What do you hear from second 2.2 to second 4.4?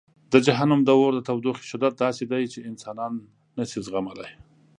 دی چې انسانان نه شي زغملی.